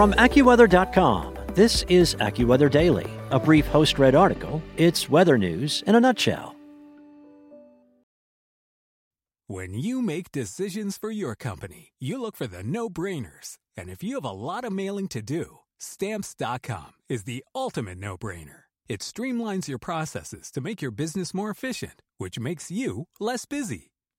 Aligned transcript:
From 0.00 0.14
AccuWeather.com, 0.14 1.34
this 1.54 1.82
is 1.90 2.14
AccuWeather 2.14 2.70
Daily, 2.70 3.10
a 3.30 3.38
brief 3.38 3.66
host 3.66 3.98
read 3.98 4.14
article. 4.14 4.62
It's 4.78 5.10
weather 5.10 5.36
news 5.36 5.84
in 5.86 5.94
a 5.94 6.00
nutshell. 6.00 6.56
When 9.46 9.74
you 9.74 10.00
make 10.00 10.32
decisions 10.32 10.96
for 10.96 11.10
your 11.10 11.34
company, 11.34 11.92
you 11.98 12.18
look 12.18 12.34
for 12.34 12.46
the 12.46 12.62
no 12.62 12.88
brainers. 12.88 13.58
And 13.76 13.90
if 13.90 14.02
you 14.02 14.14
have 14.14 14.24
a 14.24 14.30
lot 14.30 14.64
of 14.64 14.72
mailing 14.72 15.06
to 15.08 15.20
do, 15.20 15.58
Stamps.com 15.80 16.92
is 17.10 17.24
the 17.24 17.44
ultimate 17.54 17.98
no 17.98 18.16
brainer. 18.16 18.62
It 18.88 19.00
streamlines 19.00 19.68
your 19.68 19.78
processes 19.78 20.50
to 20.52 20.62
make 20.62 20.80
your 20.80 20.92
business 20.92 21.34
more 21.34 21.50
efficient, 21.50 22.00
which 22.16 22.38
makes 22.38 22.70
you 22.70 23.06
less 23.20 23.44
busy. 23.44 23.89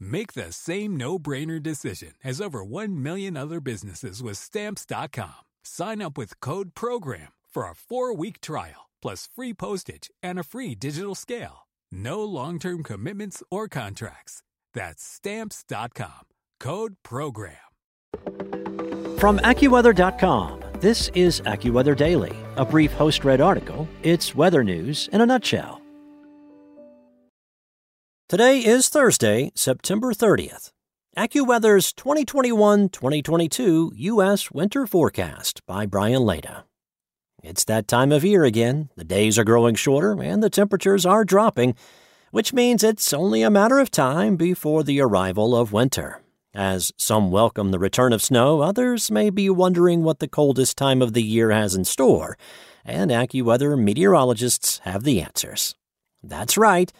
Make 0.00 0.32
the 0.32 0.50
same 0.50 0.96
no-brainer 0.96 1.62
decision 1.62 2.14
as 2.24 2.40
over 2.40 2.64
1 2.64 3.02
million 3.02 3.36
other 3.36 3.60
businesses 3.60 4.22
with 4.22 4.38
stamps.com. 4.38 5.46
Sign 5.62 6.02
up 6.02 6.18
with 6.18 6.40
code 6.40 6.74
program 6.74 7.32
for 7.48 7.64
a 7.64 7.74
4-week 7.74 8.40
trial 8.40 8.90
plus 9.00 9.28
free 9.34 9.54
postage 9.54 10.10
and 10.22 10.38
a 10.38 10.42
free 10.42 10.74
digital 10.74 11.14
scale. 11.14 11.68
No 11.90 12.24
long-term 12.24 12.82
commitments 12.82 13.42
or 13.50 13.68
contracts. 13.68 14.42
That's 14.74 15.02
stamps.com. 15.02 16.22
Code 16.58 16.96
program. 17.02 17.56
From 19.18 19.38
AccuWeather.com, 19.40 20.62
this 20.80 21.10
is 21.14 21.40
AccuWeather 21.42 21.96
Daily, 21.96 22.34
a 22.56 22.64
brief 22.64 22.92
host 22.92 23.24
read 23.24 23.40
article. 23.40 23.88
It's 24.02 24.34
weather 24.34 24.64
news 24.64 25.08
in 25.12 25.20
a 25.20 25.26
nutshell. 25.26 25.82
Today 28.30 28.60
is 28.64 28.88
Thursday, 28.88 29.50
September 29.56 30.12
30th. 30.12 30.70
AccuWeather's 31.16 31.92
2021-2022 31.94 33.90
U.S. 33.96 34.52
Winter 34.52 34.86
Forecast 34.86 35.66
by 35.66 35.84
Brian 35.84 36.22
Lada. 36.22 36.64
It's 37.42 37.64
that 37.64 37.88
time 37.88 38.12
of 38.12 38.24
year 38.24 38.44
again. 38.44 38.88
The 38.94 39.02
days 39.02 39.36
are 39.36 39.42
growing 39.42 39.74
shorter 39.74 40.12
and 40.22 40.44
the 40.44 40.48
temperatures 40.48 41.04
are 41.04 41.24
dropping, 41.24 41.74
which 42.30 42.52
means 42.52 42.84
it's 42.84 43.12
only 43.12 43.42
a 43.42 43.50
matter 43.50 43.80
of 43.80 43.90
time 43.90 44.36
before 44.36 44.84
the 44.84 45.00
arrival 45.00 45.56
of 45.56 45.72
winter. 45.72 46.22
As 46.54 46.92
some 46.96 47.32
welcome 47.32 47.72
the 47.72 47.80
return 47.80 48.12
of 48.12 48.22
snow, 48.22 48.60
others 48.60 49.10
may 49.10 49.30
be 49.30 49.50
wondering 49.50 50.04
what 50.04 50.20
the 50.20 50.28
coldest 50.28 50.78
time 50.78 51.02
of 51.02 51.14
the 51.14 51.24
year 51.24 51.50
has 51.50 51.74
in 51.74 51.84
store, 51.84 52.38
and 52.84 53.10
AccuWeather 53.10 53.76
meteorologists 53.76 54.78
have 54.84 55.02
the 55.02 55.20
answers. 55.20 55.74
That's 56.22 56.56
right. 56.56 56.92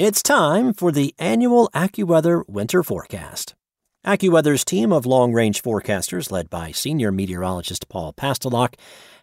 It's 0.00 0.22
time 0.22 0.74
for 0.74 0.92
the 0.92 1.12
annual 1.18 1.68
AccuWeather 1.74 2.48
winter 2.48 2.84
forecast. 2.84 3.56
AccuWeather's 4.06 4.64
team 4.64 4.92
of 4.92 5.06
long 5.06 5.32
range 5.32 5.60
forecasters, 5.60 6.30
led 6.30 6.48
by 6.48 6.70
senior 6.70 7.10
meteorologist 7.10 7.88
Paul 7.88 8.12
Pastelok, 8.12 8.74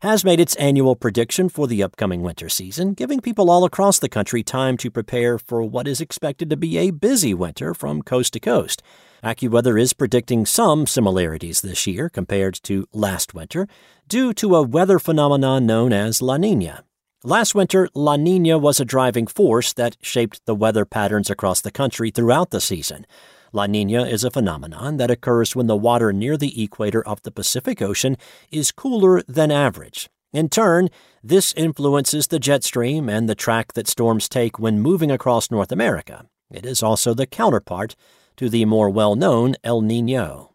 has 0.02 0.26
made 0.26 0.42
its 0.42 0.53
annual 0.58 0.98
prediction 0.98 1.48
for 1.48 1.66
the 1.66 1.81
upcoming 1.81 2.23
winter 2.23 2.50
season, 2.50 2.94
giving 2.94 3.22
people 3.22 3.50
all 3.50 3.64
across 3.64 4.00
the 4.00 4.09
country 4.09 4.44
time 4.44 4.76
to 4.76 4.92
prepare 4.92 5.38
for 5.40 5.64
what 5.64 5.88
is 5.88 6.02
expected 6.02 6.50
to 6.50 6.58
be 6.58 6.78
a 6.78 6.92
busy 6.92 7.34
winter 7.34 7.73
from 7.73 8.02
coast 8.02 8.34
to 8.34 8.42
coast. 8.42 8.84
AccuWeather 9.23 9.80
is 9.80 9.94
predicting 9.94 10.46
some 10.46 10.85
similarities 10.88 11.62
this 11.62 11.88
year 11.88 12.09
compared 12.09 12.56
to 12.64 12.85
last 12.91 13.34
winter 13.34 13.69
due 14.09 14.34
to 14.34 14.58
a 14.58 14.62
weather 14.62 15.00
phenomenon 15.00 15.66
known 15.66 15.94
as 15.94 16.22
La 16.22 16.35
Nina. 16.35 16.84
Last 17.25 17.56
winter, 17.56 17.90
La 17.96 18.18
Nina 18.18 18.59
was 18.59 18.80
a 18.80 18.86
driving 18.86 19.25
force 19.25 19.74
that 19.74 19.97
shaped 20.00 20.46
the 20.46 20.53
weather 20.53 20.86
patterns 20.86 21.28
across 21.28 21.59
the 21.59 21.72
country 21.72 22.12
throughout 22.12 22.52
the 22.52 22.62
season. 22.62 23.08
La 23.52 23.66
Nina 23.66 24.06
is 24.06 24.24
a 24.24 24.30
phenomenon 24.30 24.97
that 24.97 25.09
occurs 25.09 25.56
when 25.56 25.66
the 25.66 25.75
water 25.75 26.14
near 26.14 26.38
the 26.38 26.62
equator 26.64 27.03
of 27.03 27.24
the 27.24 27.31
Pacific 27.31 27.81
Ocean 27.81 28.16
is 28.52 28.72
cooler 28.72 29.24
than 29.24 29.50
average. 29.50 30.08
In 30.34 30.50
turn, 30.50 30.90
this 31.24 31.52
influences 31.53 32.28
the 32.28 32.38
jet 32.38 32.64
stream 32.64 33.09
and 33.09 33.28
the 33.28 33.34
track 33.34 33.74
that 33.74 33.88
storms 33.88 34.30
take 34.30 34.59
when 34.59 34.80
moving 34.80 35.09
across 35.09 35.50
North 35.50 35.72
America. 35.72 36.28
It 36.52 36.64
is 36.64 36.84
also 36.84 37.16
the 37.16 37.25
counterpart 37.25 37.96
to 38.38 38.50
the 38.50 38.66
more 38.66 38.91
well 38.91 39.16
known 39.16 39.56
El 39.64 39.81
Nino. 39.81 40.53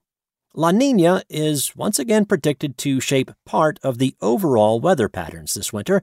La 0.54 0.70
Nina 0.70 1.25
is 1.28 1.75
once 1.75 1.98
again 1.98 2.26
predicted 2.26 2.78
to 2.78 3.00
shape 3.00 3.32
part 3.44 3.80
of 3.82 3.98
the 3.98 4.14
overall 4.20 4.78
weather 4.78 5.09
patterns 5.09 5.54
this 5.54 5.72
winter, 5.72 6.00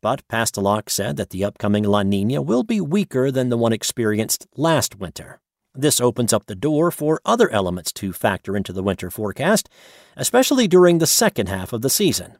but 0.00 0.26
Pastelok 0.28 0.90
said 0.90 1.16
that 1.16 1.30
the 1.30 1.44
upcoming 1.44 1.84
La 1.84 2.02
Nina 2.02 2.42
will 2.42 2.62
be 2.62 2.80
weaker 2.80 3.30
than 3.30 3.48
the 3.48 3.56
one 3.56 3.72
experienced 3.72 4.46
last 4.56 4.98
winter. 4.98 5.40
This 5.74 6.00
opens 6.00 6.32
up 6.32 6.46
the 6.46 6.54
door 6.54 6.90
for 6.90 7.20
other 7.24 7.50
elements 7.50 7.92
to 7.94 8.12
factor 8.12 8.56
into 8.56 8.72
the 8.72 8.82
winter 8.82 9.10
forecast, 9.10 9.68
especially 10.16 10.66
during 10.66 10.98
the 10.98 11.06
second 11.06 11.48
half 11.48 11.72
of 11.72 11.82
the 11.82 11.90
season. 11.90 12.38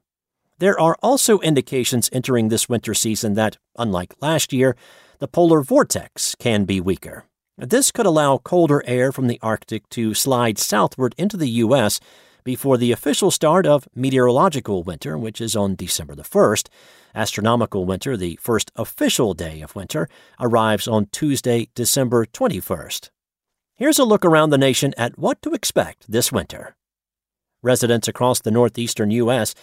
There 0.59 0.81
are 0.81 0.97
also 1.03 1.41
indications 1.41 2.09
entering 2.13 2.49
this 2.49 2.69
winter 2.69 2.95
season 2.95 3.35
that, 3.35 3.59
unlike 3.77 4.15
last 4.23 4.55
year, 4.55 4.75
the 5.19 5.29
polar 5.29 5.63
vortex 5.63 6.35
can 6.39 6.65
be 6.65 6.81
weaker. 6.81 7.27
This 7.59 7.91
could 7.91 8.07
allow 8.07 8.39
colder 8.39 8.83
air 8.87 9.13
from 9.13 9.27
the 9.27 9.39
Arctic 9.43 9.89
to 9.91 10.15
slide 10.15 10.59
southward 10.59 11.15
into 11.19 11.37
the 11.37 11.49
U.S. 11.65 12.01
before 12.45 12.79
the 12.79 12.93
official 12.93 13.31
start 13.31 13.67
of 13.67 13.89
meteorological 13.95 14.83
winter, 14.83 15.19
which 15.19 15.41
is 15.41 15.57
on 15.57 15.75
December 15.75 16.15
the 16.15 16.23
1st, 16.23 16.69
Astronomical 17.17 17.87
winter, 17.87 18.15
the 18.15 18.39
first 18.43 18.71
official 18.77 19.33
day 19.33 19.63
of 19.63 19.75
winter, 19.75 20.07
arrives 20.39 20.87
on 20.87 21.09
Tuesday, 21.13 21.71
December 21.75 22.27
21st. 22.27 23.09
Here's 23.75 23.99
a 23.99 24.05
look 24.05 24.23
around 24.23 24.51
the 24.51 24.59
nation 24.59 24.93
at 24.99 25.19
what 25.19 25.41
to 25.41 25.55
expect 25.55 26.13
this 26.13 26.31
winter. 26.31 26.77
Residents 27.63 28.07
across 28.07 28.41
the 28.41 28.51
northeastern 28.51 29.11
U.S. 29.13 29.55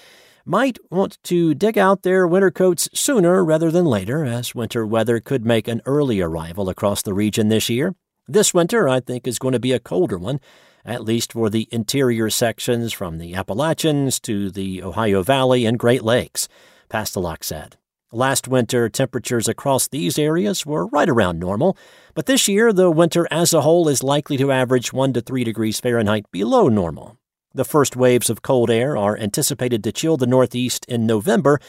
might 0.46 0.80
want 0.90 1.20
to 1.26 1.54
dig 1.54 1.78
out 1.78 2.02
their 2.02 2.28
winter 2.28 2.50
coats 2.50 2.90
sooner 2.92 3.46
rather 3.46 3.70
than 3.70 3.86
later, 3.86 4.26
as 4.26 4.56
winter 4.56 4.84
weather 4.84 5.20
could 5.20 5.46
make 5.46 5.68
an 5.68 5.84
early 5.86 6.22
arrival 6.22 6.70
across 6.70 7.04
the 7.04 7.14
region 7.14 7.50
this 7.50 7.70
year. 7.70 7.94
This 8.28 8.52
winter, 8.52 8.90
I 8.90 9.00
think, 9.00 9.28
is 9.28 9.38
going 9.38 9.52
to 9.52 9.60
be 9.60 9.74
a 9.74 9.80
colder 9.80 10.18
one, 10.18 10.40
at 10.84 11.04
least 11.04 11.34
for 11.34 11.52
the 11.52 11.70
interior 11.72 12.32
sections 12.32 12.94
from 12.94 13.20
the 13.20 13.36
Appalachians 13.36 14.20
to 14.22 14.50
the 14.50 14.82
Ohio 14.82 15.22
Valley 15.22 15.68
and 15.68 15.78
Great 15.78 16.04
Lakes. 16.04 16.48
Pastelok 16.94 17.44
said. 17.44 17.78
Last 18.12 18.48
winter, 18.48 18.88
temperatures 18.88 19.48
across 19.48 19.88
these 19.88 20.20
areas 20.20 20.64
were 20.64 20.86
right 20.86 21.10
around 21.10 21.40
normal, 21.40 21.76
but 22.14 22.28
this 22.28 22.48
year 22.48 22.72
the 22.72 22.92
winter 22.92 23.28
as 23.32 23.52
a 23.52 23.62
whole 23.62 23.88
is 23.88 24.04
likely 24.04 24.38
to 24.38 24.52
average 24.52 24.94
1 24.94 25.14
to 25.14 25.22
3 25.22 25.44
degrees 25.44 25.80
Fahrenheit 25.80 26.30
below 26.32 26.68
normal. 26.68 27.18
The 27.52 27.66
first 27.66 27.96
waves 27.96 28.30
of 28.30 28.44
cold 28.44 28.70
air 28.70 28.96
are 28.96 29.18
anticipated 29.18 29.84
to 29.84 29.92
chill 29.92 30.18
the 30.18 30.28
Northeast 30.28 30.86
in 30.88 31.08
November, 31.08 31.60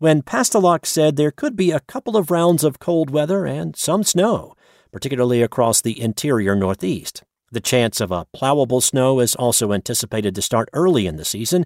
when 0.00 0.20
Pastelok 0.20 0.84
said 0.84 1.16
there 1.16 1.30
could 1.30 1.56
be 1.56 1.70
a 1.70 1.80
couple 1.80 2.14
of 2.14 2.30
rounds 2.30 2.62
of 2.62 2.78
cold 2.78 3.08
weather 3.08 3.46
and 3.46 3.74
some 3.74 4.04
snow, 4.04 4.54
particularly 4.92 5.40
across 5.40 5.80
the 5.80 5.98
interior 5.98 6.54
Northeast. 6.54 7.22
The 7.50 7.60
chance 7.60 8.02
of 8.02 8.10
a 8.10 8.26
plowable 8.36 8.82
snow 8.82 9.20
is 9.20 9.34
also 9.34 9.72
anticipated 9.72 10.34
to 10.34 10.42
start 10.42 10.68
early 10.74 11.06
in 11.06 11.16
the 11.16 11.24
season, 11.24 11.64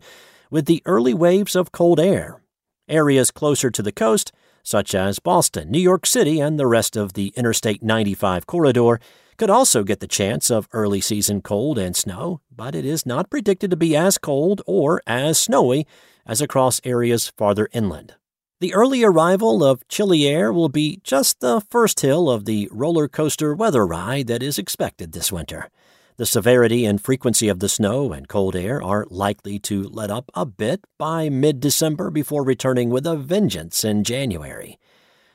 with 0.53 0.67
the 0.67 0.83
early 0.87 1.15
waves 1.15 1.57
of 1.57 1.73
cold 1.73 1.99
air 1.99 2.43
Areas 2.89 3.31
closer 3.31 3.71
to 3.71 3.83
the 3.83 3.93
coast, 3.93 4.33
such 4.63 4.95
as 4.95 5.19
Boston, 5.19 5.71
New 5.71 5.81
York 5.81 6.07
City, 6.07 6.41
and 6.41 6.59
the 6.59 6.67
rest 6.67 6.97
of 6.97 7.15
the 7.15 7.33
Interstate 7.37 7.83
95 7.83 8.47
corridor, 8.47 9.01
could 9.37 9.51
also 9.51 9.85
get 9.85 10.01
the 10.01 10.07
chance 10.07 10.51
of 10.51 10.69
early 10.73 11.01
season 11.01 11.41
cold 11.41 11.79
and 11.79 11.95
snow, 11.95 12.41
but 12.55 12.75
it 12.75 12.85
is 12.85 13.07
not 13.07 13.31
predicted 13.31 13.71
to 13.71 13.77
be 13.77 13.97
as 13.97 14.19
cold 14.19 14.61
or 14.67 15.01
as 15.07 15.39
snowy 15.39 15.87
as 16.27 16.43
across 16.43 16.81
areas 16.85 17.33
farther 17.37 17.69
inland. 17.73 18.15
The 18.61 18.75
early 18.75 19.05
arrival 19.05 19.63
of 19.63 19.87
chilly 19.87 20.27
air 20.27 20.53
will 20.53 20.69
be 20.69 21.01
just 21.05 21.39
the 21.39 21.61
first 21.61 22.01
hill 22.01 22.29
of 22.29 22.45
the 22.45 22.69
roller 22.73 23.07
coaster 23.07 23.55
weather 23.55 23.87
ride 23.87 24.27
that 24.27 24.43
is 24.43 24.59
expected 24.59 25.13
this 25.13 25.31
winter. 25.31 25.71
The 26.19 26.27
severity 26.27 26.85
and 26.85 27.01
frequency 27.01 27.49
of 27.49 27.61
the 27.61 27.69
snow 27.69 28.13
and 28.13 28.27
cold 28.27 28.57
air 28.57 28.83
are 28.83 29.07
likely 29.09 29.61
to 29.61 29.85
let 29.85 30.11
up 30.11 30.33
a 30.35 30.45
bit 30.45 30.81
by 30.99 31.29
mid 31.29 31.61
December 31.61 32.11
before 32.11 32.43
returning 32.43 32.91
with 32.91 33.07
a 33.07 33.15
vengeance 33.15 33.85
in 33.85 34.03
January. 34.03 34.81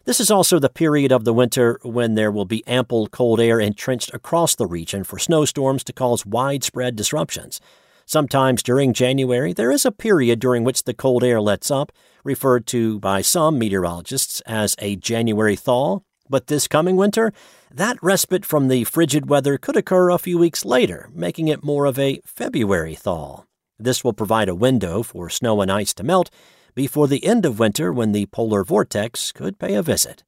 This 0.03 0.19
is 0.19 0.29
also 0.29 0.59
the 0.59 0.67
period 0.67 1.13
of 1.13 1.23
the 1.23 1.31
winter 1.31 1.79
when 1.83 2.15
there 2.15 2.33
will 2.33 2.43
be 2.43 2.67
ample 2.67 3.07
cold 3.07 3.39
air 3.39 3.61
entrenched 3.61 4.13
across 4.13 4.55
the 4.55 4.67
region 4.67 5.05
for 5.05 5.17
snowstorms 5.17 5.85
to 5.85 5.93
cause 5.93 6.25
widespread 6.25 6.97
disruptions. 6.97 7.61
Sometimes 8.05 8.61
during 8.61 8.91
January, 8.91 9.53
there 9.53 9.71
is 9.71 9.85
a 9.85 9.91
period 9.91 10.41
during 10.41 10.65
which 10.65 10.83
the 10.83 10.93
cold 10.93 11.23
air 11.23 11.39
lets 11.39 11.71
up, 11.71 11.93
referred 12.25 12.67
to 12.67 12.99
by 12.99 13.21
some 13.21 13.57
meteorologists 13.57 14.41
as 14.41 14.75
a 14.79 14.97
January 14.97 15.55
thaw. 15.55 15.99
But 16.29 16.47
this 16.47 16.67
coming 16.67 16.97
winter, 16.97 17.31
that 17.75 17.97
respite 18.03 18.45
from 18.45 18.67
the 18.67 18.83
frigid 18.83 19.27
weather 19.27 19.57
could 19.57 19.75
occur 19.75 20.09
a 20.09 20.19
few 20.19 20.37
weeks 20.37 20.63
later, 20.63 21.09
making 21.11 21.47
it 21.47 21.63
more 21.63 21.85
of 21.85 21.97
a 21.97 22.21
February 22.23 22.93
thaw. 22.93 23.45
This 23.79 24.03
will 24.03 24.13
provide 24.13 24.47
a 24.47 24.53
window 24.53 25.01
for 25.01 25.27
snow 25.27 25.59
and 25.59 25.71
ice 25.71 25.91
to 25.95 26.03
melt 26.03 26.29
before 26.75 27.07
the 27.07 27.25
end 27.25 27.45
of 27.45 27.57
winter 27.57 27.91
when 27.91 28.11
the 28.11 28.27
polar 28.27 28.63
vortex 28.63 29.31
could 29.31 29.57
pay 29.57 29.73
a 29.73 29.81
visit. 29.81 30.23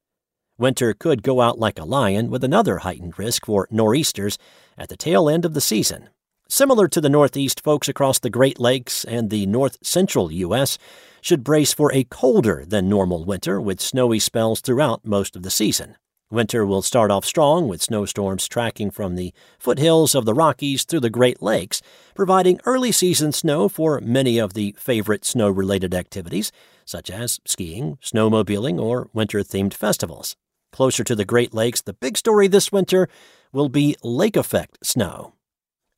Winter 0.58 0.92
could 0.92 1.22
go 1.22 1.40
out 1.40 1.56
like 1.56 1.78
a 1.78 1.84
lion 1.84 2.30
with 2.30 2.42
another 2.42 2.78
heightened 2.78 3.16
risk 3.16 3.46
for 3.46 3.68
nor'easters 3.70 4.38
at 4.76 4.88
the 4.88 4.96
tail 4.96 5.28
end 5.28 5.44
of 5.44 5.54
the 5.54 5.60
season. 5.60 6.08
Similar 6.48 6.88
to 6.88 7.00
the 7.00 7.08
Northeast, 7.08 7.62
folks 7.62 7.88
across 7.88 8.18
the 8.18 8.30
Great 8.30 8.58
Lakes 8.58 9.04
and 9.04 9.30
the 9.30 9.46
north 9.46 9.78
central 9.82 10.32
U.S. 10.32 10.78
should 11.20 11.44
brace 11.44 11.72
for 11.72 11.92
a 11.92 12.04
colder 12.04 12.64
than 12.66 12.88
normal 12.88 13.24
winter 13.24 13.60
with 13.60 13.80
snowy 13.80 14.18
spells 14.18 14.60
throughout 14.60 15.04
most 15.04 15.36
of 15.36 15.44
the 15.44 15.50
season. 15.50 15.96
Winter 16.28 16.66
will 16.66 16.82
start 16.82 17.12
off 17.12 17.24
strong 17.24 17.68
with 17.68 17.80
snowstorms 17.80 18.48
tracking 18.48 18.90
from 18.90 19.14
the 19.14 19.32
foothills 19.60 20.12
of 20.12 20.24
the 20.24 20.34
Rockies 20.34 20.82
through 20.82 21.00
the 21.00 21.08
Great 21.08 21.40
Lakes, 21.40 21.80
providing 22.16 22.58
early 22.64 22.90
season 22.90 23.30
snow 23.30 23.68
for 23.68 24.00
many 24.00 24.36
of 24.36 24.54
the 24.54 24.74
favorite 24.76 25.24
snow 25.24 25.48
related 25.48 25.94
activities, 25.94 26.50
such 26.84 27.12
as 27.12 27.38
skiing, 27.46 27.96
snowmobiling, 28.02 28.80
or 28.80 29.08
winter 29.12 29.44
themed 29.44 29.72
festivals. 29.72 30.34
Closer 30.72 31.04
to 31.04 31.14
the 31.14 31.24
Great 31.24 31.54
Lakes, 31.54 31.80
the 31.80 31.92
big 31.92 32.16
story 32.16 32.48
this 32.48 32.72
winter 32.72 33.08
will 33.52 33.68
be 33.68 33.94
lake 34.02 34.36
effect 34.36 34.84
snow. 34.84 35.32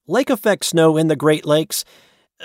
Lake 0.07 0.29
effect 0.29 0.67
snow 0.67 0.99
in 0.99 1.09
the 1.09 1.17
Great 1.17 1.47
Lakes? 1.47 1.87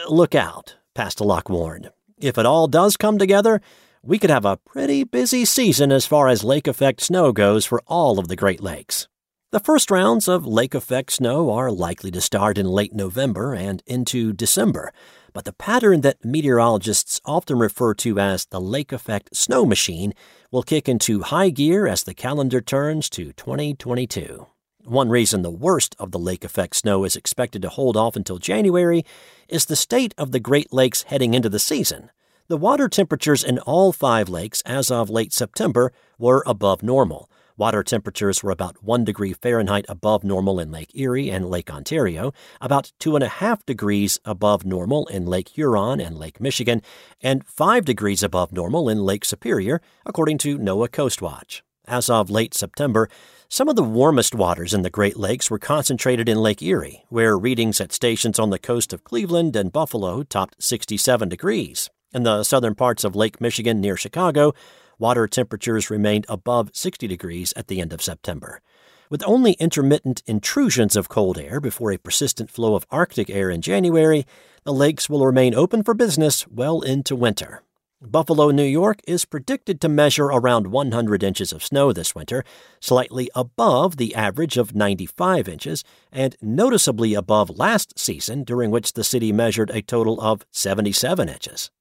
Look 0.08 0.34
out, 0.34 0.78
Pastelok 0.96 1.50
warned. 1.50 1.92
If 2.18 2.38
it 2.38 2.46
all 2.46 2.68
does 2.70 2.96
come 2.96 3.18
together, 3.18 3.62
we 4.06 4.20
could 4.20 4.30
have 4.30 4.44
a 4.44 4.58
pretty 4.58 5.06
busy 5.06 5.46
season 5.46 5.90
as 5.90 6.06
far 6.06 6.28
as 6.28 6.44
lake 6.44 6.68
effect 6.68 7.00
snow 7.00 7.32
goes 7.32 7.66
for 7.66 7.82
all 7.88 8.20
of 8.20 8.28
the 8.28 8.36
Great 8.36 8.62
Lakes. 8.62 9.08
The 9.52 9.62
first 9.62 9.90
rounds 9.90 10.28
of 10.28 10.46
lake 10.46 10.76
effect 10.76 11.14
snow 11.14 11.52
are 11.52 11.72
likely 11.72 12.12
to 12.12 12.20
start 12.20 12.58
in 12.58 12.66
late 12.66 12.94
November 12.94 13.54
and 13.54 13.82
into 13.88 14.34
December, 14.34 14.92
but 15.32 15.46
the 15.46 15.54
pattern 15.54 16.02
that 16.02 16.26
meteorologists 16.26 17.22
often 17.24 17.58
refer 17.58 17.94
to 17.94 18.20
as 18.20 18.46
the 18.48 18.60
lake 18.60 18.92
effect 18.92 19.34
snow 19.34 19.66
machine 19.66 20.14
will 20.52 20.64
kick 20.64 20.90
into 20.90 21.22
high 21.22 21.50
gear 21.50 21.88
as 21.88 22.04
the 22.04 22.14
calendar 22.14 22.60
turns 22.60 23.10
to 23.12 23.32
2022. 23.32 24.48
One 24.84 25.08
reason 25.08 25.44
the 25.44 25.50
worst 25.50 25.96
of 25.98 26.12
the 26.12 26.20
lake 26.20 26.44
effect 26.44 26.76
snow 26.76 27.06
is 27.06 27.16
expected 27.16 27.62
to 27.62 27.70
hold 27.70 27.96
off 27.96 28.18
until 28.18 28.38
January 28.38 29.06
is 29.48 29.66
the 29.66 29.78
state 29.78 30.14
of 30.18 30.34
the 30.34 30.42
Great 30.42 30.74
Lakes 30.74 31.04
heading 31.04 31.34
into 31.34 31.48
the 31.48 31.58
season. 31.58 32.10
The 32.50 32.58
water 32.58 32.90
temperatures 32.90 33.42
in 33.42 33.58
all 33.60 33.94
five 33.94 34.28
lakes 34.28 34.62
as 34.66 34.92
of 34.92 35.10
late 35.10 35.32
September 35.32 35.94
were 36.20 36.44
above 36.46 36.84
normal. 36.84 37.30
Water 37.56 37.84
temperatures 37.84 38.44
were 38.44 38.52
about 38.52 38.84
1 38.84 39.06
degree 39.06 39.32
Fahrenheit 39.32 39.86
above 39.88 40.26
normal 40.26 40.60
in 40.60 40.70
Lake 40.70 40.92
Erie 40.94 41.30
and 41.30 41.50
Lake 41.50 41.72
Ontario, 41.72 42.34
about 42.60 42.92
2.5 43.00 43.66
degrees 43.66 44.20
above 44.26 44.66
normal 44.66 45.06
in 45.08 45.26
Lake 45.26 45.50
Huron 45.50 46.02
and 46.02 46.18
Lake 46.18 46.42
Michigan, 46.42 46.82
and 47.22 47.48
5 47.48 47.86
degrees 47.86 48.22
above 48.22 48.52
normal 48.52 48.90
in 48.90 49.06
Lake 49.06 49.24
Superior, 49.24 49.80
according 50.06 50.38
to 50.40 50.58
NOAA 50.58 50.92
Coast 50.92 51.22
Watch. 51.22 51.64
As 51.86 52.10
of 52.10 52.30
late 52.30 52.54
September, 52.54 53.08
some 53.48 53.70
of 53.70 53.78
the 53.78 53.84
warmest 53.84 54.36
waters 54.36 54.74
in 54.74 54.82
the 54.82 54.90
Great 54.90 55.16
Lakes 55.16 55.50
were 55.50 55.60
concentrated 55.60 56.28
in 56.28 56.42
Lake 56.42 56.62
Erie, 56.62 57.06
where 57.08 57.38
readings 57.38 57.80
at 57.80 57.94
stations 57.94 58.38
on 58.38 58.50
the 58.50 58.60
coast 58.60 58.92
of 58.92 59.06
Cleveland 59.06 59.56
and 59.56 59.72
Buffalo 59.72 60.24
topped 60.24 60.62
67 60.62 61.30
degrees. 61.30 61.90
In 62.14 62.22
the 62.22 62.44
southern 62.44 62.76
parts 62.76 63.04
of 63.04 63.16
Lake 63.16 63.42
Michigan 63.42 63.82
near 63.82 63.98
Chicago, 63.98 64.54
water 65.00 65.28
temperatures 65.28 65.90
remained 65.90 66.28
above 66.30 66.70
60 66.72 67.08
degrees 67.08 67.54
at 67.56 67.68
the 67.70 67.82
end 67.82 67.92
of 67.92 68.04
September. 68.04 68.62
With 69.10 69.24
only 69.26 69.54
intermittent 69.54 70.22
intrusions 70.28 70.96
of 70.96 71.10
cold 71.10 71.40
air 71.40 71.60
before 71.60 71.92
a 71.92 71.98
persistent 71.98 72.52
flow 72.52 72.76
of 72.76 72.86
Arctic 72.92 73.32
air 73.32 73.50
in 73.50 73.62
January, 73.62 74.28
the 74.64 74.74
lakes 74.74 75.10
will 75.10 75.26
remain 75.26 75.56
open 75.56 75.82
for 75.82 75.96
business 75.96 76.48
well 76.48 76.82
into 76.82 77.16
winter. 77.16 77.64
Buffalo, 78.00 78.52
New 78.52 78.64
York 78.64 79.00
is 79.08 79.26
predicted 79.26 79.82
to 79.82 79.90
measure 79.90 80.26
around 80.26 80.68
100 80.68 81.24
inches 81.24 81.52
of 81.52 81.64
snow 81.64 81.92
this 81.92 82.14
winter, 82.14 82.44
slightly 82.80 83.32
above 83.34 83.98
the 83.98 84.14
average 84.14 84.58
of 84.58 84.76
95 84.76 85.48
inches, 85.48 85.84
and 86.12 86.36
noticeably 86.44 87.16
above 87.16 87.58
last 87.58 87.98
season, 87.98 88.44
during 88.44 88.70
which 88.70 88.94
the 88.94 89.04
city 89.04 89.32
measured 89.32 89.72
a 89.72 89.82
total 89.82 90.22
of 90.22 90.46
77 90.52 91.28
inches. 91.28 91.72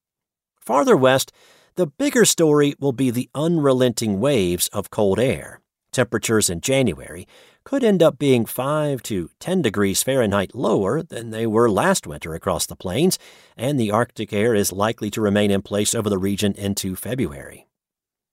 Farther 0.64 0.96
west, 0.96 1.32
the 1.74 1.88
bigger 1.88 2.24
story 2.24 2.74
will 2.78 2.92
be 2.92 3.10
the 3.10 3.28
unrelenting 3.34 4.20
waves 4.20 4.68
of 4.68 4.90
cold 4.90 5.18
air. 5.18 5.60
Temperatures 5.90 6.48
in 6.48 6.60
January 6.60 7.26
could 7.64 7.82
end 7.82 8.02
up 8.02 8.16
being 8.18 8.46
5 8.46 9.02
to 9.02 9.30
10 9.40 9.62
degrees 9.62 10.02
Fahrenheit 10.04 10.54
lower 10.54 11.02
than 11.02 11.30
they 11.30 11.46
were 11.46 11.68
last 11.68 12.06
winter 12.06 12.34
across 12.34 12.66
the 12.66 12.76
plains, 12.76 13.18
and 13.56 13.78
the 13.78 13.90
Arctic 13.90 14.32
air 14.32 14.54
is 14.54 14.72
likely 14.72 15.10
to 15.10 15.20
remain 15.20 15.50
in 15.50 15.62
place 15.62 15.94
over 15.94 16.08
the 16.08 16.18
region 16.18 16.54
into 16.54 16.94
February. 16.94 17.66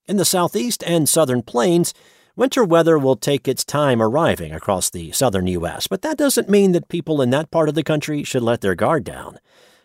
In 0.08 0.18
the 0.18 0.26
southeast 0.26 0.84
and 0.86 1.10
southern 1.10 1.42
plains, 1.42 1.94
winter 2.36 2.64
weather 2.64 2.98
will 3.00 3.16
take 3.16 3.48
its 3.48 3.66
time 3.66 4.02
arriving 4.02 4.54
across 4.54 4.90
the 4.90 5.12
southern 5.14 5.48
U.S., 5.48 5.88
but 5.88 6.04
that 6.04 6.18
doesn't 6.18 6.50
mean 6.50 6.74
that 6.74 6.90
people 6.90 7.22
in 7.22 7.32
that 7.32 7.52
part 7.52 7.70
of 7.70 7.76
the 7.76 7.84
country 7.84 8.24
should 8.24 8.44
let 8.44 8.62
their 8.62 8.76
guard 8.76 9.04
down. 9.04 9.40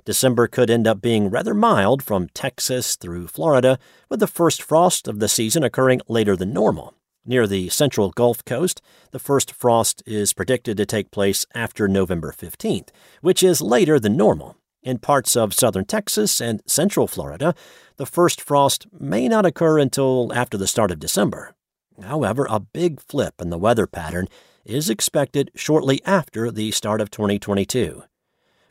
December 0.04 0.46
could 0.46 0.70
end 0.70 0.86
up 0.86 1.00
being 1.00 1.30
rather 1.30 1.54
mild 1.54 2.02
from 2.02 2.28
Texas 2.34 2.96
through 2.96 3.26
Florida, 3.28 3.78
with 4.08 4.20
the 4.20 4.26
first 4.26 4.62
frost 4.62 5.08
of 5.08 5.18
the 5.18 5.28
season 5.28 5.62
occurring 5.62 6.00
later 6.08 6.36
than 6.36 6.52
normal. 6.52 6.94
Near 7.26 7.46
the 7.46 7.70
central 7.70 8.10
Gulf 8.10 8.44
Coast, 8.44 8.82
the 9.10 9.18
first 9.18 9.52
frost 9.52 10.02
is 10.04 10.34
predicted 10.34 10.76
to 10.76 10.84
take 10.84 11.10
place 11.10 11.46
after 11.54 11.88
November 11.88 12.32
15th, 12.32 12.90
which 13.22 13.42
is 13.42 13.62
later 13.62 13.98
than 13.98 14.16
normal. 14.16 14.56
In 14.82 14.98
parts 14.98 15.34
of 15.34 15.54
southern 15.54 15.86
Texas 15.86 16.42
and 16.42 16.60
central 16.66 17.06
Florida, 17.06 17.54
the 17.96 18.04
first 18.04 18.42
frost 18.42 18.86
may 18.92 19.26
not 19.28 19.46
occur 19.46 19.78
until 19.78 20.30
after 20.34 20.58
the 20.58 20.66
start 20.66 20.90
of 20.90 21.00
December. 21.00 21.54
However, 22.02 22.46
a 22.50 22.60
big 22.60 23.00
flip 23.00 23.40
in 23.40 23.48
the 23.48 23.56
weather 23.56 23.86
pattern 23.86 24.28
is 24.66 24.90
expected 24.90 25.50
shortly 25.54 26.02
after 26.04 26.50
the 26.50 26.70
start 26.72 27.00
of 27.00 27.10
2022. 27.10 28.02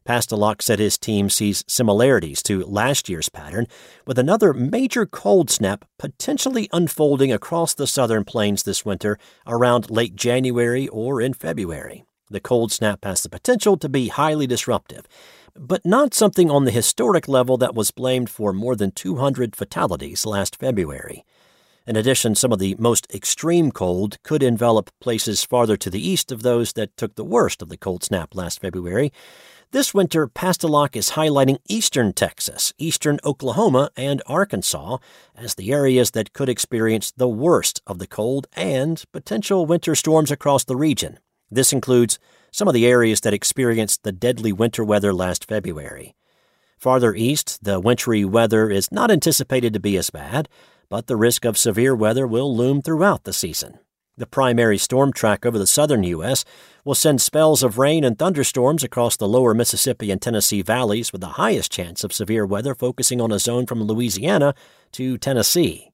Pastelok 0.06 0.62
said 0.62 0.80
his 0.80 0.98
team 0.98 1.30
sees 1.30 1.64
similarities 1.68 2.44
to 2.44 2.66
last 2.66 3.08
year's 3.08 3.30
pattern, 3.30 3.68
with 4.06 4.20
another 4.20 4.54
major 4.54 5.06
cold 5.06 5.50
snap 5.50 5.86
potentially 5.98 6.70
unfolding 6.74 7.32
across 7.32 7.74
the 7.74 7.88
southern 7.88 8.26
plains 8.26 8.64
this 8.64 8.86
winter 8.86 9.18
around 9.48 9.89
late 9.89 10.16
January 10.16 10.88
or 10.89 11.22
in 11.22 11.34
February. 11.34 12.04
The 12.30 12.39
cold 12.39 12.72
snap 12.72 13.06
has 13.06 13.22
the 13.22 13.30
potential 13.30 13.77
to 13.77 13.88
be 13.88 14.08
highly 14.08 14.48
disruptive, 14.48 15.08
but 15.56 15.86
not 15.86 16.13
something 16.13 16.50
on 16.50 16.66
the 16.66 16.72
historic 16.72 17.27
level 17.27 17.58
that 17.58 17.75
was 17.75 17.92
blamed 17.92 18.30
for 18.30 18.54
more 18.54 18.75
than 18.75 18.92
200 18.92 19.56
fatalities 19.56 20.25
last 20.25 20.58
February. 20.58 21.24
In 21.86 21.98
addition, 21.98 22.34
some 22.34 22.54
of 22.54 22.60
the 22.60 22.75
most 22.80 23.13
extreme 23.13 23.72
cold 23.72 24.18
could 24.24 24.42
envelop 24.42 24.89
places 25.01 25.44
farther 25.44 25.75
to 25.77 25.89
the 25.89 26.06
east 26.06 26.32
of 26.32 26.42
those 26.42 26.74
that 26.74 26.96
took 26.96 27.16
the 27.16 27.25
worst 27.25 27.62
of 27.62 27.68
the 27.68 27.77
cold 27.77 28.04
snap 28.04 28.34
last 28.36 28.62
February, 28.62 29.12
this 29.74 29.94
winter, 29.94 30.27
Pastelok 30.27 30.96
is 30.96 31.12
highlighting 31.12 31.58
eastern 31.68 32.13
Texas, 32.13 32.74
eastern 32.77 33.20
Oklahoma, 33.25 33.89
and 33.98 34.22
Arkansas 34.27 35.00
as 35.36 35.56
the 35.56 35.74
areas 35.74 36.12
that 36.12 36.32
could 36.32 36.48
experience 36.48 37.12
the 37.12 37.27
worst 37.27 37.82
of 37.88 37.98
the 37.98 38.06
cold 38.06 38.46
and 38.53 39.03
potential 39.12 39.65
winter 39.65 39.96
storms 39.96 40.30
across 40.30 40.63
the 40.63 40.75
region. 40.75 41.18
This 41.50 41.74
includes 41.74 42.20
some 42.51 42.68
of 42.68 42.75
the 42.75 42.86
areas 42.86 43.22
that 43.22 43.34
experienced 43.34 44.03
the 44.03 44.12
deadly 44.12 44.53
winter 44.53 44.84
weather 44.84 45.12
last 45.12 45.46
February. 45.46 46.15
Farther 46.77 47.15
east, 47.15 47.63
the 47.63 47.80
wintry 47.80 48.24
weather 48.24 48.70
is 48.70 48.92
not 48.92 49.10
anticipated 49.10 49.74
to 49.74 49.80
be 49.80 49.98
as 49.98 50.12
bad, 50.12 50.50
but 50.88 51.08
the 51.08 51.18
risk 51.18 51.46
of 51.46 51.58
severe 51.58 51.96
weather 51.96 52.27
will 52.27 52.56
loom 52.56 52.84
throughout 52.84 53.24
the 53.24 53.34
season. 53.34 53.80
The 54.15 54.27
primary 54.27 54.77
storm 54.77 55.12
track 55.12 55.43
over 55.43 55.58
the 55.58 55.65
southern 55.65 56.03
U.S. 56.03 56.46
will 56.86 56.93
send 56.93 57.20
spells 57.20 57.63
of 57.63 57.79
rain 57.79 58.03
and 58.03 58.17
thunderstorms 58.17 58.84
across 58.84 59.17
the 59.17 59.27
lower 59.27 59.55
Mississippi 59.55 60.12
and 60.12 60.22
Tennessee 60.22 60.62
valleys 60.62 61.12
with 61.12 61.22
the 61.22 61.29
highest 61.29 61.72
chance 61.72 62.03
of 62.03 62.13
severe 62.13 62.46
weather 62.46 62.75
focusing 62.75 63.20
on 63.20 63.32
a 63.32 63.39
zone 63.39 63.65
from 63.65 63.82
Louisiana 63.82 64.53
to 64.91 65.17
Tennessee. 65.17 65.89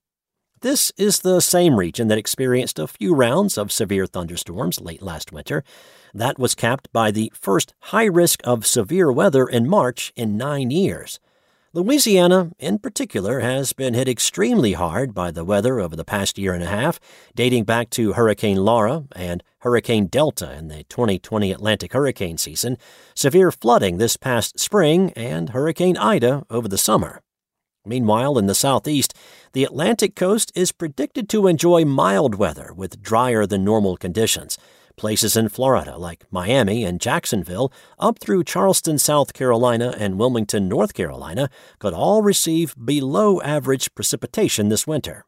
This 0.60 0.92
is 0.98 1.20
the 1.20 1.40
same 1.40 1.78
region 1.80 2.10
that 2.10 2.18
experienced 2.18 2.78
a 2.78 2.88
few 2.88 3.16
rounds 3.16 3.58
of 3.58 3.72
severe 3.72 4.06
thunderstorms 4.06 4.82
late 4.82 5.02
last 5.02 5.32
winter. 5.32 5.64
That 6.14 6.38
was 6.38 6.56
capped 6.56 6.92
by 6.92 7.12
the 7.12 7.32
first 7.34 7.74
high 7.80 8.04
risk 8.04 8.42
of 8.44 8.68
severe 8.68 9.10
weather 9.10 9.46
in 9.46 9.70
March 9.70 10.12
in 10.18 10.36
nine 10.36 10.72
years. 10.72 11.22
Louisiana, 11.72 12.50
in 12.58 12.80
particular, 12.80 13.42
has 13.42 13.74
been 13.74 13.94
hit 13.94 14.08
extremely 14.08 14.74
hard 14.74 15.14
by 15.14 15.30
the 15.30 15.46
weather 15.46 15.80
over 15.80 15.96
the 15.96 16.04
past 16.04 16.40
year 16.40 16.52
and 16.52 16.64
a 16.64 16.68
half, 16.68 17.00
dating 17.36 17.64
back 17.64 17.92
to 17.92 18.14
Hurricane 18.14 18.58
Laura 18.58 19.04
and 19.12 19.44
Hurricane 19.60 20.08
Delta 20.08 20.52
in 20.58 20.70
the 20.70 20.84
2020 20.86 21.52
Atlantic 21.52 21.94
hurricane 21.94 22.40
season, 22.40 22.76
severe 23.14 23.52
flooding 23.52 23.98
this 24.00 24.18
past 24.18 24.60
spring, 24.60 25.14
and 25.16 25.50
Hurricane 25.50 25.96
Ida 25.96 26.44
over 26.50 26.68
the 26.68 26.76
summer. 26.76 27.22
Meanwhile, 27.86 28.40
in 28.40 28.48
the 28.48 28.56
southeast, 28.56 29.14
the 29.54 29.64
Atlantic 29.64 30.16
coast 30.16 30.52
is 30.56 30.72
predicted 30.72 31.30
to 31.30 31.46
enjoy 31.46 31.86
mild 31.86 32.34
weather 32.34 32.74
with 32.76 33.04
drier 33.04 33.46
than 33.46 33.64
normal 33.64 33.96
conditions. 33.96 34.58
Places 35.00 35.38
in 35.38 35.48
Florida, 35.48 35.98
like 35.98 36.26
Miami 36.30 36.84
and 36.84 37.00
Jacksonville, 37.00 37.72
up 38.00 38.20
through 38.20 38.44
Charleston, 38.44 38.98
South 38.98 39.32
Carolina, 39.32 39.96
and 39.98 40.20
Wilmington, 40.20 40.68
North 40.68 40.94
Carolina, 40.94 41.50
could 41.80 41.94
all 41.94 42.22
receive 42.22 42.76
below 42.76 43.40
average 43.40 43.96
precipitation 43.96 44.68
this 44.68 44.86
winter. 44.86 45.24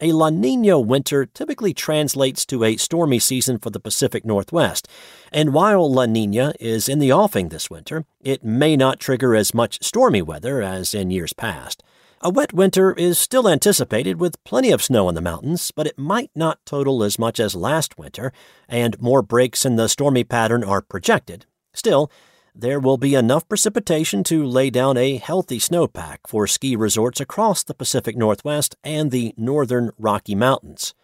A 0.00 0.12
La 0.12 0.30
Nina 0.30 0.80
winter 0.80 1.26
typically 1.26 1.74
translates 1.74 2.46
to 2.46 2.64
a 2.64 2.78
stormy 2.78 3.18
season 3.18 3.58
for 3.58 3.68
the 3.68 3.78
Pacific 3.78 4.24
Northwest, 4.24 4.88
and 5.30 5.52
while 5.52 5.92
La 5.92 6.06
Nina 6.06 6.54
is 6.58 6.88
in 6.88 6.98
the 6.98 7.12
offing 7.12 7.50
this 7.50 7.68
winter, 7.68 8.06
it 8.22 8.42
may 8.42 8.74
not 8.74 9.00
trigger 9.00 9.36
as 9.36 9.52
much 9.52 9.84
stormy 9.84 10.22
weather 10.22 10.62
as 10.62 10.94
in 10.94 11.10
years 11.10 11.34
past. 11.34 11.82
A 12.26 12.30
wet 12.30 12.54
winter 12.54 12.94
is 12.94 13.18
still 13.18 13.46
anticipated 13.46 14.18
with 14.18 14.42
plenty 14.44 14.70
of 14.70 14.82
snow 14.82 15.10
in 15.10 15.14
the 15.14 15.20
mountains, 15.20 15.70
but 15.70 15.86
it 15.86 15.98
might 15.98 16.30
not 16.34 16.64
total 16.64 17.04
as 17.04 17.18
much 17.18 17.38
as 17.38 17.54
last 17.54 17.98
winter, 17.98 18.32
and 18.66 18.98
more 18.98 19.20
breaks 19.20 19.66
in 19.66 19.76
the 19.76 19.90
stormy 19.90 20.24
pattern 20.24 20.64
are 20.64 20.80
projected. 20.80 21.44
Still, 21.74 22.10
there 22.54 22.80
will 22.80 22.96
be 22.96 23.14
enough 23.14 23.46
precipitation 23.46 24.24
to 24.24 24.42
lay 24.42 24.70
down 24.70 24.96
a 24.96 25.18
healthy 25.18 25.58
snowpack 25.58 26.20
for 26.26 26.46
ski 26.46 26.74
resorts 26.76 27.20
across 27.20 27.62
the 27.62 27.74
Pacific 27.74 28.16
Northwest 28.16 28.74
and 28.82 29.10
the 29.10 29.34
northern 29.36 29.90
Rocky 29.98 30.34
Mountains. 30.34 30.94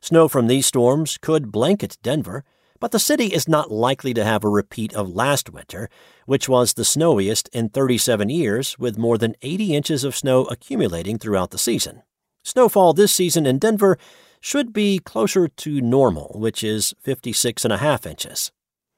Snow 0.00 0.28
from 0.28 0.46
these 0.46 0.66
storms 0.66 1.18
could 1.18 1.50
blanket 1.50 1.98
Denver, 2.04 2.44
but 2.80 2.92
the 2.92 2.98
city 2.98 3.26
is 3.26 3.48
not 3.48 3.70
likely 3.70 4.14
to 4.14 4.24
have 4.24 4.44
a 4.44 4.48
repeat 4.48 4.94
of 4.94 5.08
last 5.14 5.50
winter, 5.50 5.88
which 6.26 6.48
was 6.48 6.74
the 6.74 6.84
snowiest 6.84 7.48
in 7.52 7.68
37 7.68 8.28
years, 8.28 8.78
with 8.78 8.98
more 8.98 9.18
than 9.18 9.34
80 9.42 9.74
inches 9.74 10.04
of 10.04 10.16
snow 10.16 10.44
accumulating 10.44 11.18
throughout 11.18 11.50
the 11.50 11.58
season. 11.58 12.02
Snowfall 12.44 12.92
this 12.92 13.12
season 13.12 13.46
in 13.46 13.58
Denver 13.58 13.98
should 14.40 14.72
be 14.72 14.98
closer 14.98 15.48
to 15.48 15.80
normal, 15.80 16.32
which 16.34 16.62
is 16.62 16.94
56.5 17.04 18.06
inches. 18.06 18.52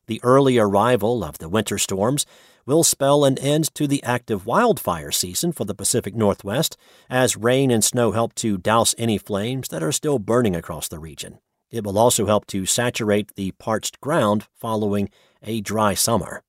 The 0.07 0.21
early 0.23 0.59
arrival 0.59 1.25
of 1.25 1.39
the 1.39 1.49
winter 1.49 1.79
storms 1.79 2.27
will 2.67 2.85
spell 2.85 3.25
an 3.25 3.39
end 3.39 3.75
to 3.75 3.87
the 3.87 4.03
active 4.03 4.47
wildfire 4.47 5.11
season 5.11 5.53
for 5.53 5.65
the 5.65 5.75
Pacific 5.75 6.15
Northwest 6.15 6.77
as 7.09 7.37
rain 7.37 7.71
and 7.71 7.83
snow 7.83 8.13
help 8.13 8.35
to 8.37 8.59
douse 8.59 8.95
any 8.99 9.19
flames 9.19 9.69
that 9.69 9.83
are 9.83 9.93
still 9.93 10.19
burning 10.19 10.55
across 10.55 10.89
the 10.89 10.99
region. 10.99 11.39
It 11.71 11.85
will 11.85 11.99
also 11.99 12.27
help 12.27 12.47
to 12.47 12.67
saturate 12.67 13.35
the 13.35 13.53
parched 13.53 14.01
ground 14.01 14.47
following 14.55 15.11
a 15.43 15.61
dry 15.61 15.95
summer. 15.95 16.43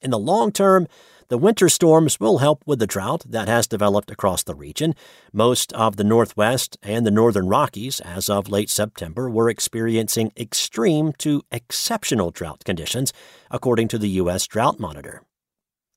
In 0.00 0.10
the 0.10 0.18
long 0.18 0.52
term, 0.52 0.86
the 1.28 1.38
winter 1.38 1.68
storms 1.68 2.18
will 2.18 2.38
help 2.38 2.62
with 2.66 2.78
the 2.78 2.86
drought 2.86 3.24
that 3.28 3.48
has 3.48 3.66
developed 3.66 4.10
across 4.10 4.42
the 4.42 4.54
region. 4.54 4.94
Most 5.32 5.72
of 5.74 5.96
the 5.96 6.04
Northwest 6.04 6.78
and 6.82 7.04
the 7.04 7.10
Northern 7.10 7.48
Rockies, 7.48 8.00
as 8.00 8.30
of 8.30 8.48
late 8.48 8.70
September, 8.70 9.28
were 9.28 9.50
experiencing 9.50 10.32
extreme 10.38 11.12
to 11.18 11.42
exceptional 11.52 12.30
drought 12.30 12.64
conditions, 12.64 13.12
according 13.50 13.88
to 13.88 13.98
the 13.98 14.08
U.S. 14.10 14.46
Drought 14.46 14.80
Monitor. 14.80 15.22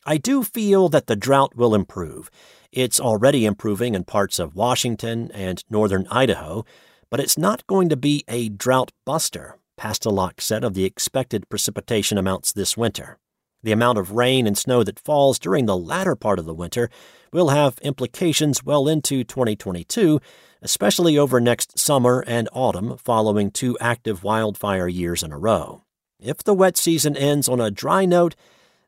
I 0.06 0.18
do 0.18 0.44
feel 0.44 0.90
that 0.90 1.08
the 1.08 1.16
drought 1.16 1.56
will 1.56 1.76
improve. 1.76 2.30
It's 2.72 3.00
already 3.00 3.46
improving 3.46 3.96
in 3.96 4.04
parts 4.04 4.40
of 4.40 4.56
Washington 4.56 5.32
and 5.34 5.64
northern 5.70 6.08
Idaho, 6.10 6.66
but 7.12 7.20
it's 7.20 7.38
not 7.38 7.68
going 7.68 7.90
to 7.90 7.98
be 7.98 8.24
a 8.28 8.50
drought 8.50 8.92
buster, 9.06 9.58
Pastelok 9.78 10.40
said 10.40 10.64
of 10.64 10.74
the 10.74 10.86
expected 10.86 11.50
precipitation 11.50 12.18
amounts 12.18 12.54
this 12.54 12.78
winter. 12.78 13.20
The 13.64 13.74
amount 13.74 14.00
of 14.00 14.12
rain 14.14 14.48
and 14.48 14.58
snow 14.58 14.84
that 14.84 15.00
falls 15.00 15.38
during 15.38 15.66
the 15.66 15.78
latter 15.78 16.16
part 16.16 16.40
of 16.40 16.46
the 16.46 16.54
winter 16.54 16.90
will 17.32 17.50
have 17.50 17.78
implications 17.80 18.64
well 18.64 18.88
into 18.88 19.24
2022, 19.24 20.20
especially 20.62 21.18
over 21.18 21.40
next 21.40 21.78
summer 21.78 22.24
and 22.26 22.50
autumn 22.54 22.98
following 22.98 23.52
two 23.52 23.78
active 23.80 24.24
wildfire 24.24 24.88
years 24.88 25.22
in 25.22 25.32
a 25.32 25.38
row. 25.38 25.84
If 26.20 26.44
the 26.44 26.54
wet 26.54 26.78
season 26.78 27.18
ends 27.18 27.50
on 27.50 27.60
a 27.60 27.70
dry 27.70 28.06
note, 28.06 28.36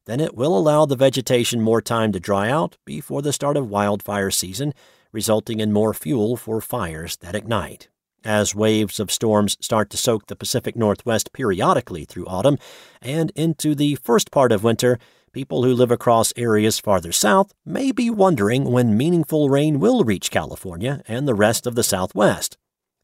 then 0.06 0.20
it 0.20 0.36
will 0.36 0.58
allow 0.58 0.86
the 0.86 0.96
vegetation 0.96 1.62
more 1.62 1.82
time 1.82 2.12
to 2.12 2.20
dry 2.20 2.50
out 2.50 2.78
before 2.86 3.22
the 3.22 3.34
start 3.34 3.58
of 3.58 3.70
wildfire 3.70 4.32
season, 4.32 4.74
resulting 5.12 5.60
in 5.60 5.74
more 5.74 5.94
fuel 5.94 6.36
for 6.36 6.62
fires 6.62 7.18
that 7.18 7.36
ignite. 7.36 7.90
As 8.26 8.56
waves 8.56 9.02
of 9.02 9.12
storms 9.12 9.58
start 9.60 9.90
to 9.90 9.98
soak 9.98 10.28
the 10.28 10.36
Pacific 10.36 10.78
Northwest 10.78 11.34
periodically 11.34 12.06
through 12.06 12.26
autumn 12.26 12.58
and 13.02 13.32
into 13.36 13.76
the 13.76 13.96
first 13.96 14.32
part 14.32 14.54
of 14.54 14.64
winter, 14.64 14.98
people 15.34 15.64
who 15.64 15.74
live 15.74 15.92
across 15.92 16.32
areas 16.38 16.80
farther 16.80 17.12
south 17.12 17.54
may 17.66 17.92
be 17.92 18.10
wondering 18.10 18.72
when 18.72 18.96
meaningful 18.96 19.50
rain 19.50 19.78
will 19.78 20.06
reach 20.06 20.32
California 20.32 21.04
and 21.06 21.28
the 21.28 21.36
rest 21.36 21.68
of 21.68 21.76
the 21.76 21.84
Southwest. 21.84 22.58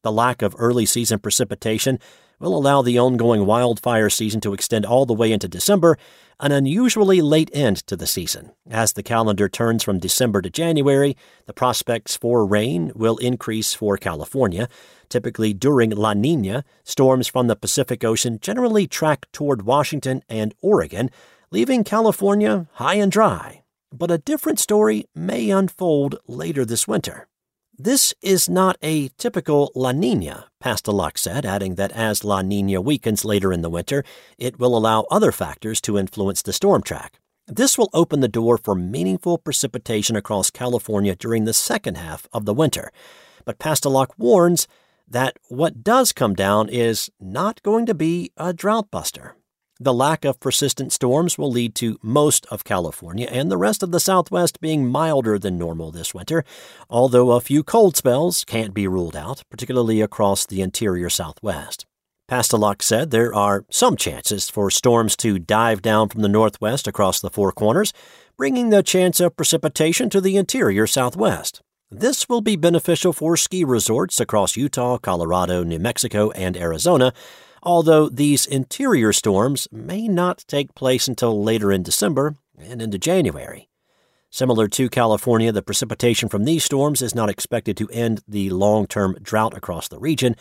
The 0.04 0.12
lack 0.12 0.42
of 0.42 0.56
early 0.58 0.86
season 0.86 1.20
precipitation 1.20 2.00
will 2.40 2.56
allow 2.56 2.82
the 2.82 2.98
ongoing 2.98 3.46
wildfire 3.46 4.10
season 4.10 4.42
to 4.42 4.54
extend 4.54 4.86
all 4.86 5.06
the 5.06 5.14
way 5.14 5.32
into 5.32 5.48
December, 5.48 5.98
an 6.40 6.52
unusually 6.52 7.22
late 7.22 7.50
end 7.54 7.78
to 7.88 7.96
the 7.96 8.08
season. 8.08 8.52
As 8.70 8.94
the 8.94 9.04
calendar 9.04 9.50
turns 9.50 9.84
from 9.84 10.00
December 10.00 10.42
to 10.42 10.50
January, 10.50 11.18
the 11.48 11.54
prospects 11.54 12.16
for 12.16 12.46
rain 12.46 12.92
will 12.96 13.18
increase 13.18 13.74
for 13.74 13.98
California. 13.98 14.70
Typically 15.10 15.54
during 15.54 15.90
La 15.90 16.14
Nina, 16.14 16.64
storms 16.84 17.28
from 17.28 17.48
the 17.48 17.56
Pacific 17.56 18.04
Ocean 18.04 18.40
generally 18.42 18.88
track 18.88 19.28
toward 19.34 19.64
Washington 19.64 20.24
and 20.30 20.54
Oregon, 20.62 21.10
leaving 21.52 21.84
California 21.84 22.68
high 22.74 22.96
and 22.96 23.12
dry. 23.12 23.64
But 23.92 24.12
a 24.12 24.20
different 24.20 24.60
story 24.60 25.06
may 25.16 25.50
unfold 25.50 26.20
later 26.28 26.64
this 26.64 26.88
winter. 26.88 27.28
This 27.82 28.14
is 28.22 28.50
not 28.50 28.76
a 28.82 29.08
typical 29.18 29.72
La 29.74 29.94
Nina, 29.94 30.48
Pastelok 30.62 31.18
said, 31.18 31.46
adding 31.46 31.76
that 31.76 31.94
as 31.94 32.26
La 32.26 32.42
Nina 32.42 32.82
weakens 32.82 33.24
later 33.24 33.54
in 33.54 33.62
the 33.62 33.70
winter, 33.70 34.04
it 34.38 34.60
will 34.60 34.78
allow 34.78 35.06
other 35.10 35.32
factors 35.32 35.80
to 35.82 35.98
influence 35.98 36.42
the 36.42 36.52
storm 36.52 36.84
track. 36.84 37.22
This 37.48 37.78
will 37.78 37.90
open 37.94 38.20
the 38.20 38.28
door 38.28 38.58
for 38.58 38.76
meaningful 38.76 39.38
precipitation 39.38 40.18
across 40.18 40.52
California 40.52 41.16
during 41.16 41.46
the 41.46 41.54
second 41.54 41.96
half 41.96 42.28
of 42.34 42.44
the 42.44 42.54
winter. 42.54 42.92
But 43.46 43.60
Pastelok 43.60 44.10
warns 44.18 44.68
that 45.08 45.38
what 45.48 45.82
does 45.82 46.12
come 46.12 46.34
down 46.34 46.68
is 46.68 47.10
not 47.18 47.64
going 47.64 47.86
to 47.86 47.94
be 47.94 48.34
a 48.36 48.52
drought 48.52 48.92
buster. 48.92 49.38
The 49.82 49.94
lack 49.94 50.26
of 50.26 50.42
persistent 50.42 50.92
storms 50.92 51.38
will 51.38 51.50
lead 51.50 51.74
to 51.76 51.98
most 52.04 52.46
of 52.48 52.66
California 52.66 53.30
and 53.32 53.50
the 53.50 53.58
rest 53.58 53.82
of 53.82 53.92
the 53.92 54.02
Southwest 54.02 54.60
being 54.60 54.86
milder 54.86 55.40
than 55.40 55.58
normal 55.58 55.90
this 55.90 56.14
winter, 56.14 56.44
although 56.90 57.32
a 57.32 57.40
few 57.40 57.64
cold 57.64 57.96
spells 57.96 58.44
can't 58.44 58.74
be 58.74 58.90
ruled 58.90 59.16
out, 59.16 59.44
particularly 59.50 60.02
across 60.02 60.46
the 60.46 60.60
interior 60.60 61.10
Southwest. 61.10 61.86
Pastelok 62.30 62.82
said 62.82 63.12
there 63.12 63.34
are 63.34 63.64
some 63.72 63.96
chances 63.96 64.50
for 64.50 64.70
storms 64.70 65.16
to 65.16 65.40
dive 65.40 65.82
down 65.82 66.10
from 66.10 66.24
the 66.24 66.28
northwest 66.28 66.86
across 66.86 67.22
the 67.22 67.30
Four 67.30 67.54
Corners, 67.54 67.94
bringing 68.36 68.72
the 68.72 68.84
chance 68.84 69.22
of 69.22 69.38
precipitation 69.38 70.10
to 70.10 70.20
the 70.20 70.36
interior 70.36 70.88
Southwest. 70.88 71.62
This 71.90 72.28
will 72.28 72.42
be 72.42 72.58
beneficial 72.58 73.14
for 73.14 73.38
ski 73.38 73.64
resorts 73.64 74.20
across 74.20 74.58
Utah, 74.58 74.98
Colorado, 74.98 75.64
New 75.64 75.80
Mexico, 75.80 76.32
and 76.32 76.58
Arizona, 76.58 77.14
although 77.64 78.10
these 78.10 78.46
interior 78.46 79.14
storms 79.14 79.68
may 79.72 80.08
not 80.08 80.46
take 80.48 80.76
place 80.76 81.08
until 81.08 81.44
later 81.44 81.72
in 81.72 81.84
December 81.84 82.36
and 82.58 82.82
into 82.82 82.98
January. 82.98 83.70
Similar 84.32 84.68
to 84.70 84.90
California, 84.90 85.52
the 85.52 85.64
precipitation 85.64 86.30
from 86.30 86.46
these 86.46 86.64
storms 86.64 87.02
is 87.02 87.16
not 87.16 87.30
expected 87.30 87.76
to 87.78 87.90
end 87.90 88.22
the 88.28 88.52
long 88.52 88.86
term 88.86 89.18
drought 89.22 89.58
across 89.58 89.88
the 89.88 90.00
region, 90.00 90.36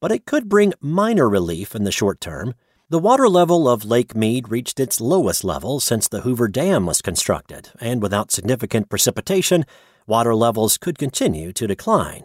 but 0.00 0.10
it 0.10 0.26
could 0.26 0.48
bring 0.48 0.74
minor 0.80 1.28
relief 1.28 1.74
in 1.74 1.84
the 1.84 1.92
short 1.92 2.20
term. 2.20 2.54
The 2.90 2.98
water 2.98 3.28
level 3.28 3.68
of 3.68 3.84
Lake 3.84 4.16
Mead 4.16 4.50
reached 4.50 4.80
its 4.80 5.00
lowest 5.00 5.44
level 5.44 5.78
since 5.78 6.08
the 6.08 6.22
Hoover 6.22 6.48
Dam 6.48 6.86
was 6.86 7.02
constructed, 7.02 7.70
and 7.80 8.02
without 8.02 8.32
significant 8.32 8.88
precipitation, 8.88 9.64
water 10.06 10.34
levels 10.34 10.78
could 10.78 10.98
continue 10.98 11.52
to 11.52 11.66
decline. 11.66 12.24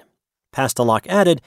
Pastelok 0.54 1.06
added 1.08 1.42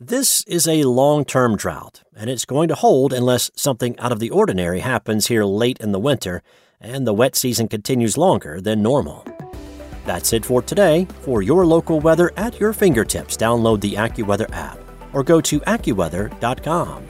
this 0.00 0.42
is 0.46 0.66
a 0.66 0.84
long 0.84 1.26
term 1.26 1.56
drought, 1.56 2.02
and 2.16 2.30
it's 2.30 2.46
going 2.46 2.68
to 2.68 2.74
hold 2.74 3.12
unless 3.12 3.50
something 3.54 3.98
out 3.98 4.12
of 4.12 4.18
the 4.18 4.30
ordinary 4.30 4.80
happens 4.80 5.26
here 5.26 5.44
late 5.44 5.78
in 5.78 5.92
the 5.92 6.00
winter 6.00 6.42
and 6.80 7.06
the 7.06 7.12
wet 7.12 7.36
season 7.36 7.68
continues 7.68 8.16
longer 8.16 8.58
than 8.60 8.82
normal. 8.82 9.26
That's 10.06 10.32
it 10.32 10.46
for 10.46 10.62
today. 10.62 11.06
For 11.20 11.42
your 11.42 11.66
local 11.66 12.00
weather 12.00 12.32
at 12.38 12.58
your 12.58 12.72
fingertips, 12.72 13.36
download 13.36 13.82
the 13.82 13.94
AccuWeather 13.94 14.50
app 14.54 14.78
or 15.12 15.22
go 15.22 15.42
to 15.42 15.60
AccuWeather.com. 15.60 17.06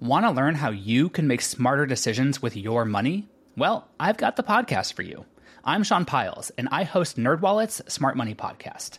Want 0.00 0.26
to 0.26 0.30
learn 0.32 0.56
how 0.56 0.70
you 0.70 1.08
can 1.08 1.28
make 1.28 1.40
smarter 1.40 1.86
decisions 1.86 2.42
with 2.42 2.56
your 2.56 2.84
money? 2.84 3.28
Well, 3.56 3.88
I've 3.98 4.18
got 4.18 4.34
the 4.34 4.42
podcast 4.42 4.94
for 4.94 5.02
you. 5.02 5.24
I'm 5.64 5.82
Sean 5.82 6.04
Pyles, 6.04 6.50
and 6.58 6.68
I 6.70 6.82
host 6.84 7.16
NerdWallet's 7.16 7.92
Smart 7.92 8.16
Money 8.16 8.34
Podcast. 8.34 8.98